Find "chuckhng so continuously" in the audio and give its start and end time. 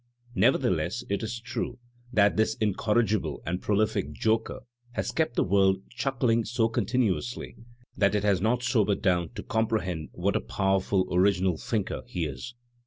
5.89-7.55